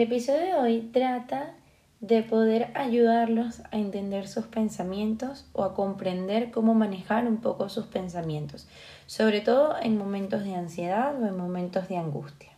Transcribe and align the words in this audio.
El 0.00 0.06
episodio 0.06 0.40
de 0.40 0.54
hoy 0.54 0.90
trata 0.94 1.52
de 2.00 2.22
poder 2.22 2.70
ayudarlos 2.72 3.60
a 3.70 3.76
entender 3.76 4.28
sus 4.28 4.46
pensamientos 4.46 5.46
o 5.52 5.62
a 5.62 5.74
comprender 5.74 6.50
cómo 6.50 6.72
manejar 6.72 7.26
un 7.26 7.36
poco 7.36 7.68
sus 7.68 7.84
pensamientos, 7.84 8.66
sobre 9.04 9.42
todo 9.42 9.76
en 9.82 9.98
momentos 9.98 10.42
de 10.42 10.54
ansiedad 10.54 11.22
o 11.22 11.26
en 11.26 11.36
momentos 11.36 11.86
de 11.90 11.98
angustia. 11.98 12.48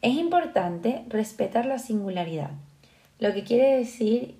Es 0.00 0.14
importante 0.14 1.04
respetar 1.10 1.66
la 1.66 1.78
singularidad, 1.78 2.52
lo 3.18 3.34
que 3.34 3.44
quiere 3.44 3.76
decir 3.76 4.34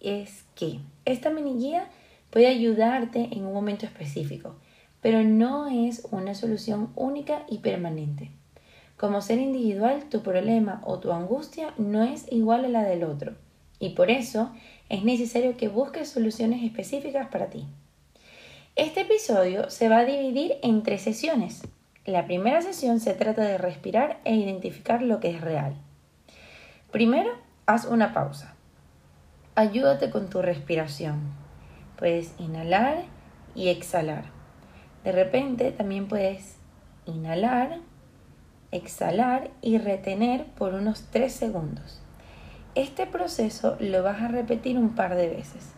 es 0.00 0.44
que 0.54 0.80
esta 1.06 1.30
mini 1.30 1.54
guía 1.54 1.86
puede 2.28 2.48
ayudarte 2.48 3.30
en 3.32 3.46
un 3.46 3.54
momento 3.54 3.86
específico, 3.86 4.56
pero 5.00 5.22
no 5.22 5.68
es 5.68 6.06
una 6.10 6.34
solución 6.34 6.90
única 6.96 7.46
y 7.48 7.60
permanente. 7.60 8.30
Como 9.00 9.22
ser 9.22 9.38
individual, 9.38 10.10
tu 10.10 10.22
problema 10.22 10.82
o 10.84 10.98
tu 10.98 11.10
angustia 11.10 11.72
no 11.78 12.02
es 12.02 12.30
igual 12.30 12.66
a 12.66 12.68
la 12.68 12.82
del 12.82 13.04
otro, 13.04 13.32
y 13.78 13.94
por 13.94 14.10
eso 14.10 14.52
es 14.90 15.04
necesario 15.04 15.56
que 15.56 15.68
busques 15.68 16.10
soluciones 16.10 16.62
específicas 16.62 17.28
para 17.28 17.46
ti. 17.46 17.66
Este 18.76 19.00
episodio 19.00 19.70
se 19.70 19.88
va 19.88 20.00
a 20.00 20.04
dividir 20.04 20.56
en 20.62 20.82
tres 20.82 21.00
sesiones. 21.00 21.62
La 22.04 22.26
primera 22.26 22.60
sesión 22.60 23.00
se 23.00 23.14
trata 23.14 23.40
de 23.40 23.56
respirar 23.56 24.20
e 24.24 24.34
identificar 24.34 25.00
lo 25.00 25.18
que 25.18 25.30
es 25.30 25.40
real. 25.40 25.76
Primero, 26.90 27.30
haz 27.64 27.86
una 27.86 28.12
pausa. 28.12 28.54
Ayúdate 29.54 30.10
con 30.10 30.28
tu 30.28 30.42
respiración. 30.42 31.32
Puedes 31.96 32.34
inhalar 32.38 33.04
y 33.54 33.68
exhalar. 33.68 34.24
De 35.04 35.12
repente 35.12 35.72
también 35.72 36.06
puedes 36.06 36.58
inhalar, 37.06 37.80
exhalar 38.72 39.50
y 39.62 39.78
retener 39.78 40.46
por 40.46 40.74
unos 40.74 41.04
3 41.10 41.32
segundos. 41.32 42.00
Este 42.74 43.06
proceso 43.06 43.76
lo 43.80 44.02
vas 44.02 44.22
a 44.22 44.28
repetir 44.28 44.78
un 44.78 44.94
par 44.94 45.16
de 45.16 45.28
veces 45.28 45.74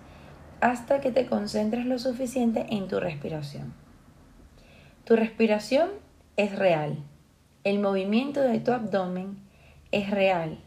hasta 0.61 1.01
que 1.01 1.11
te 1.11 1.27
concentres 1.27 1.87
lo 1.87 1.99
suficiente 1.99 2.67
en 2.71 2.87
tu 2.87 3.01
respiración. 3.01 3.75
Tu 5.05 5.17
respiración 5.17 5.91
es 6.37 6.57
real. 6.57 6.99
El 7.65 7.81
movimiento 7.81 8.41
de 8.41 8.61
tu 8.61 8.71
abdomen 8.73 9.39
es 9.91 10.11
real. 10.11 10.61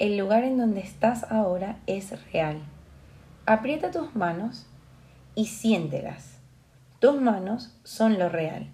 El 0.00 0.16
lugar 0.16 0.42
en 0.42 0.58
donde 0.58 0.80
estás 0.80 1.30
ahora 1.30 1.78
es 1.86 2.10
real. 2.32 2.58
Aprieta 3.46 3.92
tus 3.92 4.16
manos 4.16 4.66
y 5.36 5.46
siéntelas. 5.46 6.40
Tus 6.98 7.20
manos 7.20 7.78
son 7.84 8.18
lo 8.18 8.28
real. 8.28 8.68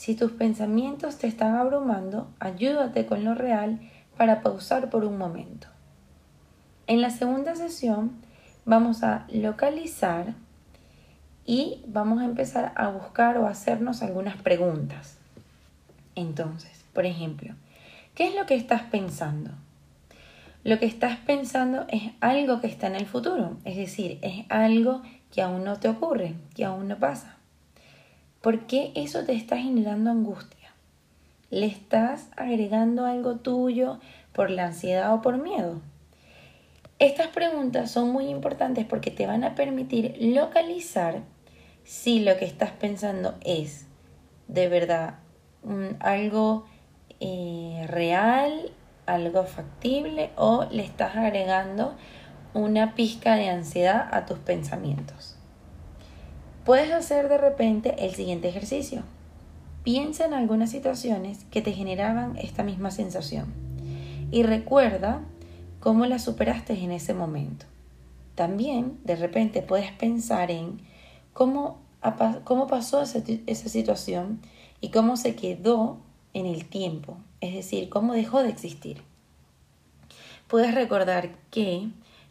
Si 0.00 0.14
tus 0.14 0.32
pensamientos 0.32 1.18
te 1.18 1.26
están 1.26 1.56
abrumando, 1.56 2.30
ayúdate 2.40 3.04
con 3.04 3.22
lo 3.22 3.34
real 3.34 3.80
para 4.16 4.40
pausar 4.40 4.88
por 4.88 5.04
un 5.04 5.18
momento. 5.18 5.66
En 6.86 7.02
la 7.02 7.10
segunda 7.10 7.54
sesión 7.54 8.12
vamos 8.64 9.02
a 9.02 9.26
localizar 9.28 10.32
y 11.44 11.82
vamos 11.86 12.22
a 12.22 12.24
empezar 12.24 12.72
a 12.76 12.88
buscar 12.88 13.36
o 13.36 13.46
hacernos 13.46 14.00
algunas 14.00 14.40
preguntas. 14.40 15.18
Entonces, 16.14 16.82
por 16.94 17.04
ejemplo, 17.04 17.52
¿qué 18.14 18.26
es 18.26 18.34
lo 18.34 18.46
que 18.46 18.54
estás 18.54 18.80
pensando? 18.84 19.50
Lo 20.64 20.78
que 20.78 20.86
estás 20.86 21.18
pensando 21.18 21.84
es 21.88 22.04
algo 22.20 22.62
que 22.62 22.68
está 22.68 22.86
en 22.86 22.96
el 22.96 23.04
futuro, 23.04 23.58
es 23.66 23.76
decir, 23.76 24.18
es 24.22 24.46
algo 24.48 25.02
que 25.30 25.42
aún 25.42 25.62
no 25.62 25.78
te 25.78 25.90
ocurre, 25.90 26.36
que 26.54 26.64
aún 26.64 26.88
no 26.88 26.96
pasa. 26.96 27.36
¿Por 28.40 28.60
qué 28.66 28.92
eso 28.94 29.24
te 29.24 29.34
está 29.34 29.58
generando 29.58 30.10
angustia? 30.10 30.72
¿Le 31.50 31.66
estás 31.66 32.28
agregando 32.38 33.04
algo 33.04 33.36
tuyo 33.36 34.00
por 34.32 34.50
la 34.50 34.68
ansiedad 34.68 35.12
o 35.12 35.20
por 35.20 35.36
miedo? 35.36 35.82
Estas 36.98 37.26
preguntas 37.26 37.90
son 37.90 38.10
muy 38.10 38.28
importantes 38.28 38.86
porque 38.86 39.10
te 39.10 39.26
van 39.26 39.44
a 39.44 39.54
permitir 39.54 40.16
localizar 40.20 41.20
si 41.84 42.20
lo 42.20 42.38
que 42.38 42.46
estás 42.46 42.70
pensando 42.70 43.34
es 43.44 43.86
de 44.48 44.68
verdad 44.68 45.18
algo 45.98 46.64
eh, 47.20 47.84
real, 47.88 48.72
algo 49.04 49.44
factible 49.44 50.30
o 50.36 50.64
le 50.70 50.82
estás 50.82 51.14
agregando 51.14 51.94
una 52.54 52.94
pizca 52.94 53.34
de 53.34 53.50
ansiedad 53.50 54.08
a 54.12 54.24
tus 54.24 54.38
pensamientos. 54.38 55.39
Puedes 56.70 56.92
hacer 56.92 57.28
de 57.28 57.36
repente 57.36 57.96
el 57.98 58.14
siguiente 58.14 58.48
ejercicio. 58.48 59.02
Piensa 59.82 60.24
en 60.24 60.34
algunas 60.34 60.70
situaciones 60.70 61.44
que 61.50 61.62
te 61.62 61.72
generaban 61.72 62.36
esta 62.36 62.62
misma 62.62 62.92
sensación 62.92 63.52
y 64.30 64.44
recuerda 64.44 65.20
cómo 65.80 66.06
la 66.06 66.20
superaste 66.20 66.74
en 66.74 66.92
ese 66.92 67.12
momento. 67.12 67.66
También 68.36 69.00
de 69.02 69.16
repente 69.16 69.62
puedes 69.62 69.90
pensar 69.90 70.52
en 70.52 70.80
cómo, 71.32 71.80
cómo 72.44 72.68
pasó 72.68 73.02
esa, 73.02 73.18
esa 73.48 73.68
situación 73.68 74.40
y 74.80 74.90
cómo 74.90 75.16
se 75.16 75.34
quedó 75.34 75.98
en 76.34 76.46
el 76.46 76.66
tiempo, 76.66 77.16
es 77.40 77.52
decir, 77.52 77.88
cómo 77.88 78.12
dejó 78.12 78.44
de 78.44 78.50
existir. 78.50 79.02
Puedes 80.46 80.72
recordar 80.72 81.30
que 81.50 81.88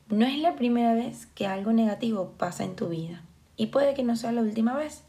no 0.08 0.26
es 0.26 0.40
la 0.40 0.56
primera 0.56 0.94
vez 0.94 1.26
que 1.26 1.46
algo 1.46 1.74
negativo 1.74 2.32
pasa 2.38 2.64
en 2.64 2.78
tu 2.78 2.88
vida 2.88 3.22
y 3.60 3.68
puede 3.68 3.94
que 3.94 4.04
no 4.04 4.16
sea 4.16 4.32
la 4.32 4.42
última 4.42 4.74
vez, 4.78 5.04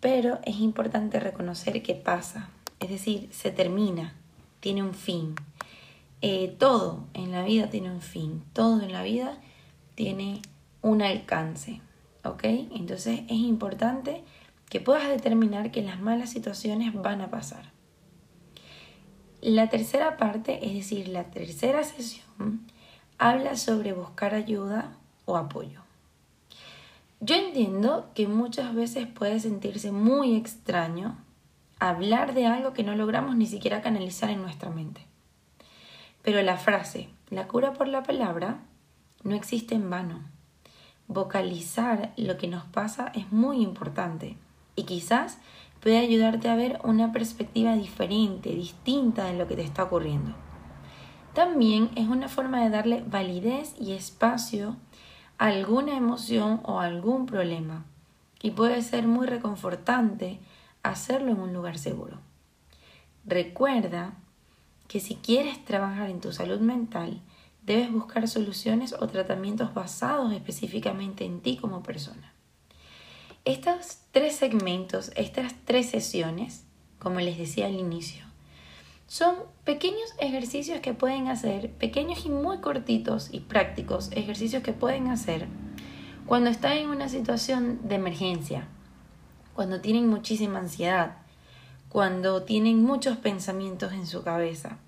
pero 0.00 0.38
es 0.44 0.60
importante 0.60 1.18
reconocer 1.18 1.82
que 1.82 1.94
pasa, 1.94 2.50
es 2.78 2.90
decir, 2.90 3.30
se 3.32 3.50
termina, 3.50 4.12
tiene 4.60 4.82
un 4.82 4.92
fin. 4.92 5.34
Eh, 6.20 6.54
todo 6.58 7.06
en 7.14 7.32
la 7.32 7.42
vida 7.42 7.70
tiene 7.70 7.90
un 7.90 8.02
fin, 8.02 8.44
todo 8.52 8.82
en 8.82 8.92
la 8.92 9.02
vida 9.02 9.38
tiene 9.94 10.42
un 10.82 11.00
alcance, 11.00 11.80
¿ok? 12.22 12.44
Entonces 12.44 13.20
es 13.28 13.38
importante 13.38 14.22
que 14.68 14.80
puedas 14.80 15.08
determinar 15.08 15.70
que 15.70 15.80
las 15.80 15.98
malas 15.98 16.28
situaciones 16.28 16.92
van 16.92 17.22
a 17.22 17.30
pasar. 17.30 17.72
La 19.40 19.70
tercera 19.70 20.18
parte, 20.18 20.66
es 20.66 20.74
decir, 20.74 21.08
la 21.08 21.24
tercera 21.30 21.82
sesión, 21.82 22.66
habla 23.16 23.56
sobre 23.56 23.94
buscar 23.94 24.34
ayuda 24.34 24.98
o 25.24 25.38
apoyo. 25.38 25.83
Yo 27.26 27.36
entiendo 27.36 28.10
que 28.14 28.28
muchas 28.28 28.74
veces 28.74 29.06
puede 29.06 29.40
sentirse 29.40 29.92
muy 29.92 30.36
extraño 30.36 31.16
hablar 31.80 32.34
de 32.34 32.44
algo 32.44 32.74
que 32.74 32.82
no 32.82 32.94
logramos 32.94 33.34
ni 33.34 33.46
siquiera 33.46 33.80
canalizar 33.80 34.28
en 34.28 34.42
nuestra 34.42 34.68
mente. 34.68 35.06
Pero 36.20 36.42
la 36.42 36.58
frase, 36.58 37.08
la 37.30 37.48
cura 37.48 37.72
por 37.72 37.88
la 37.88 38.02
palabra, 38.02 38.58
no 39.22 39.34
existe 39.34 39.74
en 39.74 39.88
vano. 39.88 40.20
Vocalizar 41.08 42.12
lo 42.18 42.36
que 42.36 42.46
nos 42.46 42.64
pasa 42.64 43.10
es 43.14 43.32
muy 43.32 43.62
importante 43.62 44.36
y 44.76 44.82
quizás 44.82 45.38
puede 45.80 45.96
ayudarte 45.96 46.50
a 46.50 46.56
ver 46.56 46.78
una 46.84 47.10
perspectiva 47.10 47.74
diferente, 47.74 48.50
distinta 48.50 49.24
de 49.24 49.38
lo 49.38 49.48
que 49.48 49.56
te 49.56 49.62
está 49.62 49.84
ocurriendo. 49.84 50.34
También 51.32 51.88
es 51.96 52.06
una 52.06 52.28
forma 52.28 52.62
de 52.62 52.68
darle 52.68 53.02
validez 53.02 53.74
y 53.80 53.92
espacio 53.92 54.76
alguna 55.38 55.96
emoción 55.96 56.60
o 56.64 56.80
algún 56.80 57.26
problema 57.26 57.84
y 58.42 58.50
puede 58.50 58.82
ser 58.82 59.06
muy 59.06 59.26
reconfortante 59.26 60.38
hacerlo 60.82 61.32
en 61.32 61.40
un 61.40 61.52
lugar 61.52 61.78
seguro. 61.78 62.18
Recuerda 63.24 64.14
que 64.86 65.00
si 65.00 65.16
quieres 65.16 65.64
trabajar 65.64 66.10
en 66.10 66.20
tu 66.20 66.32
salud 66.32 66.60
mental, 66.60 67.20
debes 67.62 67.90
buscar 67.90 68.28
soluciones 68.28 68.92
o 68.92 69.06
tratamientos 69.06 69.72
basados 69.72 70.32
específicamente 70.32 71.24
en 71.24 71.40
ti 71.40 71.56
como 71.56 71.82
persona. 71.82 72.32
Estos 73.46 73.98
tres 74.10 74.36
segmentos, 74.36 75.10
estas 75.16 75.54
tres 75.64 75.90
sesiones, 75.90 76.64
como 76.98 77.20
les 77.20 77.38
decía 77.38 77.66
al 77.66 77.74
inicio, 77.74 78.24
son 79.06 79.36
pequeños 79.64 80.14
ejercicios 80.18 80.80
que 80.80 80.94
pueden 80.94 81.28
hacer, 81.28 81.70
pequeños 81.72 82.24
y 82.24 82.30
muy 82.30 82.58
cortitos 82.58 83.28
y 83.32 83.40
prácticos 83.40 84.10
ejercicios 84.12 84.62
que 84.62 84.72
pueden 84.72 85.08
hacer 85.08 85.46
cuando 86.26 86.48
están 86.48 86.72
en 86.78 86.88
una 86.88 87.08
situación 87.08 87.80
de 87.86 87.96
emergencia, 87.96 88.66
cuando 89.54 89.80
tienen 89.80 90.08
muchísima 90.08 90.58
ansiedad, 90.58 91.18
cuando 91.90 92.42
tienen 92.44 92.82
muchos 92.82 93.18
pensamientos 93.18 93.92
en 93.92 94.06
su 94.06 94.22
cabeza. 94.22 94.78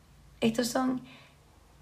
Estos 0.41 0.69
son 0.69 1.03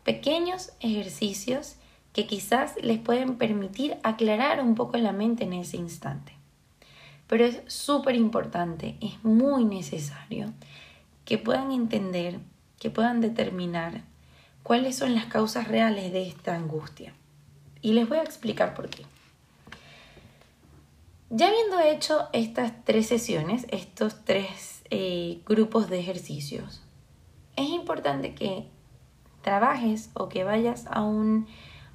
pequeños 0.02 0.72
ejercicios 0.80 1.76
que 2.12 2.26
quizás 2.26 2.74
les 2.82 2.98
pueden 2.98 3.36
permitir 3.36 3.96
aclarar 4.02 4.60
un 4.60 4.74
poco 4.74 4.96
la 4.98 5.12
mente 5.12 5.44
en 5.44 5.52
ese 5.52 5.76
instante. 5.76 6.32
Pero 7.26 7.44
es 7.44 7.62
súper 7.66 8.16
importante, 8.16 8.96
es 9.00 9.22
muy 9.24 9.64
necesario 9.64 10.52
que 11.24 11.38
puedan 11.38 11.72
entender, 11.72 12.40
que 12.78 12.90
puedan 12.90 13.20
determinar 13.20 14.02
cuáles 14.62 14.96
son 14.96 15.14
las 15.14 15.26
causas 15.26 15.68
reales 15.68 16.12
de 16.12 16.26
esta 16.26 16.54
angustia. 16.54 17.14
Y 17.80 17.92
les 17.92 18.08
voy 18.08 18.18
a 18.18 18.22
explicar 18.22 18.74
por 18.74 18.88
qué. 18.88 19.04
Ya 21.30 21.48
habiendo 21.48 21.80
hecho 21.80 22.28
estas 22.32 22.72
tres 22.84 23.06
sesiones, 23.08 23.66
estos 23.70 24.24
tres 24.24 24.82
eh, 24.90 25.40
grupos 25.46 25.90
de 25.90 25.98
ejercicios, 25.98 26.82
es 27.56 27.68
importante 27.68 28.34
que 28.34 28.68
trabajes 29.42 30.10
o 30.14 30.28
que 30.28 30.44
vayas 30.44 30.86
a, 30.90 31.02
un, 31.02 31.46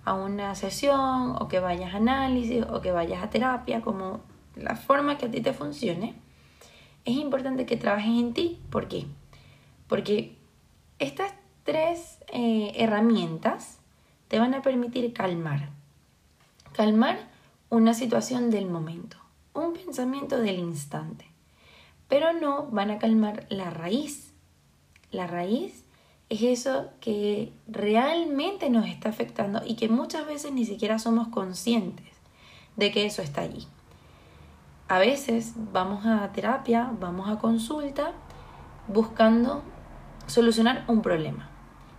a 0.06 0.14
una 0.14 0.56
sesión 0.56 1.36
o 1.40 1.48
que 1.48 1.60
vayas 1.60 1.94
a 1.94 1.98
análisis 1.98 2.66
o 2.70 2.82
que 2.82 2.92
vayas 2.92 3.24
a 3.24 3.30
terapia, 3.30 3.82
como 3.82 4.22
la 4.56 4.76
forma 4.76 5.18
que 5.18 5.26
a 5.28 5.32
ti 5.32 5.42
te 5.42 5.54
funcione, 5.54 6.16
es 7.06 7.16
importante 7.16 7.66
que 7.66 7.78
trabajes 7.78 8.20
en 8.20 8.34
ti. 8.34 8.60
¿Por 8.70 8.88
qué? 8.88 9.06
Porque 9.88 10.38
estas 11.00 11.34
tres 11.64 12.20
eh, 12.32 12.74
herramientas 12.76 13.80
te 14.28 14.40
van 14.40 14.54
a 14.54 14.62
permitir 14.62 15.14
calmar. 15.14 15.70
Calmar 16.74 17.18
una 17.70 17.94
situación 17.94 18.50
del 18.52 18.68
momento, 18.68 19.18
un 19.54 19.74
pensamiento 19.74 20.40
del 20.40 20.60
instante. 20.60 21.26
Pero 22.08 22.34
no 22.34 22.68
van 22.68 22.92
a 22.92 23.00
calmar 23.00 23.46
la 23.50 23.70
raíz. 23.70 24.34
La 25.12 25.28
raíz 25.28 25.84
es 26.30 26.44
eso 26.44 26.90
que 27.02 27.52
realmente 27.68 28.70
nos 28.70 28.88
está 28.88 29.10
afectando 29.10 29.62
y 29.66 29.76
que 29.76 29.90
muchas 29.90 30.28
veces 30.28 30.52
ni 30.52 30.66
siquiera 30.66 31.00
somos 31.00 31.28
conscientes 31.30 32.08
de 32.76 32.92
que 32.92 33.06
eso 33.06 33.22
está 33.22 33.42
allí. 33.42 33.68
A 34.92 34.98
veces 34.98 35.54
vamos 35.72 36.08
a 36.08 36.32
terapia, 36.32 36.92
vamos 37.00 37.30
a 37.30 37.38
consulta 37.38 38.14
buscando 38.88 39.62
solucionar 40.26 40.84
un 40.88 41.04
problema, 41.04 41.48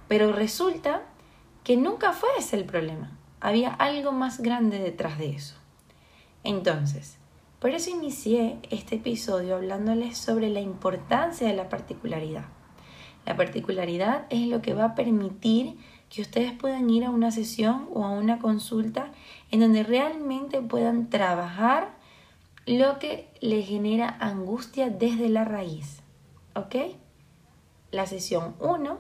pero 0.09 0.33
resulta 0.33 1.03
que 1.63 1.77
nunca 1.77 2.13
fue 2.13 2.29
ese 2.37 2.57
el 2.57 2.65
problema, 2.65 3.13
había 3.41 3.73
algo 3.75 4.11
más 4.11 4.41
grande 4.41 4.81
detrás 4.81 5.19
de 5.19 5.37
eso. 5.37 5.55
Entonces, 6.43 7.19
por 7.61 7.71
eso 7.71 7.91
inicié 7.91 8.59
este 8.71 8.97
episodio 8.97 9.55
hablándoles 9.55 10.19
sobre 10.19 10.49
la 10.49 10.61
importancia 10.61 11.47
de 11.47 11.55
la 11.55 11.69
particularidad. 11.69 12.47
La 13.25 13.37
particularidad 13.37 14.27
es 14.31 14.49
lo 14.49 14.63
que 14.63 14.75
va 14.75 14.85
a 14.87 14.95
permitir 14.97 15.77
que 16.09 16.23
ustedes 16.23 16.55
puedan 16.55 16.91
ir 16.91 17.05
a 17.05 17.11
una 17.11 17.31
sesión 17.31 17.87
o 17.95 18.05
a 18.05 18.11
una 18.11 18.41
consulta 18.41 19.13
en 19.53 19.61
donde 19.61 19.85
realmente 19.85 20.61
puedan 20.61 21.09
trabajar 21.09 22.00
lo 22.67 22.99
que 22.99 23.29
les 23.41 23.67
genera 23.67 24.17
angustia 24.21 24.91
desde 24.91 25.29
la 25.29 25.45
raíz. 25.45 26.03
¿Ok? 26.55 26.77
La 27.91 28.07
sesión 28.07 28.55
1 28.61 28.99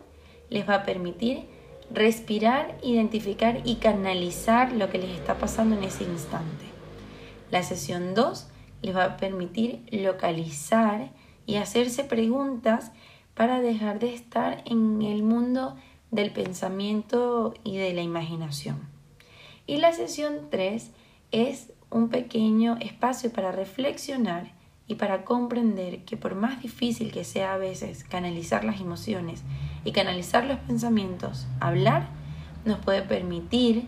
les 0.49 0.69
va 0.69 0.77
a 0.77 0.83
permitir 0.85 1.47
respirar, 1.93 2.79
identificar 2.83 3.61
y 3.65 3.77
canalizar 3.77 4.73
lo 4.73 4.91
que 4.91 4.99
les 4.99 5.11
está 5.11 5.39
pasando 5.39 5.77
en 5.77 5.85
ese 5.85 6.05
instante. 6.05 6.65
La 7.51 7.63
sesión 7.63 8.15
2 8.15 8.49
les 8.83 8.97
va 8.97 9.05
a 9.05 9.17
permitir 9.17 9.85
localizar 9.91 11.11
y 11.47 11.57
hacerse 11.57 12.05
preguntas 12.05 12.93
para 13.35 13.61
dejar 13.61 13.99
de 13.99 14.15
estar 14.15 14.63
en 14.67 15.03
el 15.03 15.23
mundo 15.23 15.77
del 16.11 16.33
pensamiento 16.33 17.55
y 17.65 17.77
de 17.77 17.93
la 17.93 18.03
imaginación. 18.03 18.89
Y 19.67 19.77
la 19.77 19.93
sesión 19.93 20.49
3 20.51 20.91
es 21.33 21.73
un 21.91 22.09
pequeño 22.09 22.77
espacio 22.81 23.33
para 23.33 23.53
reflexionar 23.53 24.53
y 24.87 24.97
para 24.97 25.25
comprender 25.25 26.05
que 26.05 26.17
por 26.17 26.35
más 26.35 26.63
difícil 26.63 27.13
que 27.13 27.25
sea 27.25 27.55
a 27.55 27.59
veces 27.59 28.05
canalizar 28.05 28.65
las 28.65 28.81
emociones 28.81 29.43
y 29.85 29.93
canalizar 29.93 30.45
los 30.45 30.59
pensamientos, 30.59 31.47
hablar 31.61 32.09
nos 32.65 32.79
puede 32.79 33.03
permitir 33.03 33.87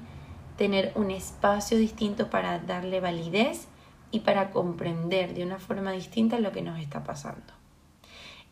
tener 0.57 0.93
un 0.95 1.11
espacio 1.11 1.79
distinto 1.79 2.31
para 2.31 2.59
darle 2.59 3.01
validez 3.01 3.69
y 4.11 4.21
para 4.21 4.51
comprender 4.51 5.35
de 5.35 5.45
una 5.45 5.59
forma 5.59 5.93
distinta 5.93 6.39
lo 6.39 6.53
que 6.53 6.63
nos 6.63 6.79
está 6.79 7.03
pasando. 7.03 7.53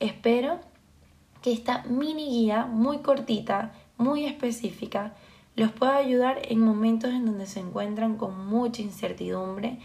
Espero 0.00 0.58
que 1.43 1.53
esta 1.53 1.85
mini 1.85 2.26
guía 2.26 2.67
muy 2.67 2.99
cortita, 2.99 3.73
muy 3.96 4.25
específica, 4.25 5.14
los 5.56 5.70
pueda 5.73 5.97
ayudar 5.97 6.41
en 6.44 6.61
momentos 6.61 7.11
en 7.11 7.26
donde 7.26 7.47
se 7.47 7.61
encuentran 7.61 8.17
con 8.17 8.47
mucha 8.47 8.82
incertidumbre, 8.82 9.79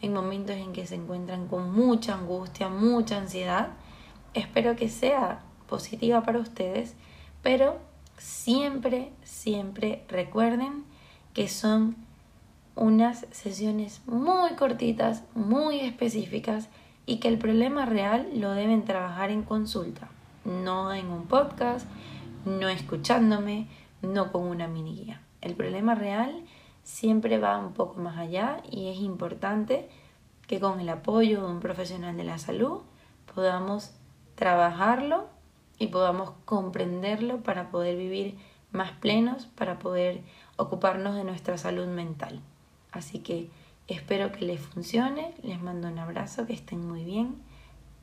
en 0.00 0.12
momentos 0.12 0.56
en 0.56 0.72
que 0.72 0.86
se 0.86 0.96
encuentran 0.96 1.46
con 1.46 1.72
mucha 1.72 2.14
angustia, 2.14 2.68
mucha 2.68 3.18
ansiedad. 3.18 3.68
Espero 4.34 4.76
que 4.76 4.88
sea 4.88 5.42
positiva 5.68 6.22
para 6.22 6.40
ustedes, 6.40 6.94
pero 7.42 7.78
siempre, 8.18 9.12
siempre 9.22 10.04
recuerden 10.08 10.84
que 11.34 11.48
son 11.48 11.96
unas 12.74 13.26
sesiones 13.30 14.02
muy 14.06 14.52
cortitas, 14.52 15.24
muy 15.34 15.80
específicas 15.80 16.68
y 17.06 17.18
que 17.18 17.28
el 17.28 17.38
problema 17.38 17.86
real 17.86 18.28
lo 18.34 18.52
deben 18.52 18.84
trabajar 18.84 19.30
en 19.30 19.42
consulta 19.42 20.08
no 20.44 20.92
en 20.92 21.08
un 21.10 21.26
podcast, 21.26 21.86
no 22.44 22.68
escuchándome, 22.68 23.68
no 24.02 24.32
con 24.32 24.42
una 24.42 24.68
mini 24.68 24.96
guía. 24.96 25.22
El 25.40 25.54
problema 25.54 25.94
real 25.94 26.44
siempre 26.82 27.38
va 27.38 27.58
un 27.58 27.72
poco 27.72 28.00
más 28.00 28.18
allá 28.18 28.62
y 28.70 28.88
es 28.88 28.98
importante 28.98 29.88
que 30.46 30.60
con 30.60 30.80
el 30.80 30.88
apoyo 30.88 31.42
de 31.42 31.52
un 31.52 31.60
profesional 31.60 32.16
de 32.16 32.24
la 32.24 32.38
salud 32.38 32.80
podamos 33.34 33.92
trabajarlo 34.34 35.28
y 35.78 35.88
podamos 35.88 36.32
comprenderlo 36.44 37.42
para 37.42 37.70
poder 37.70 37.96
vivir 37.96 38.36
más 38.70 38.92
plenos, 38.92 39.46
para 39.46 39.78
poder 39.78 40.22
ocuparnos 40.56 41.14
de 41.14 41.24
nuestra 41.24 41.58
salud 41.58 41.86
mental. 41.86 42.40
Así 42.90 43.20
que 43.20 43.50
espero 43.88 44.32
que 44.32 44.44
les 44.44 44.60
funcione, 44.60 45.34
les 45.42 45.60
mando 45.60 45.88
un 45.88 45.98
abrazo, 45.98 46.46
que 46.46 46.52
estén 46.52 46.86
muy 46.86 47.04
bien. 47.04 47.36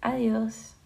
Adiós. 0.02 0.79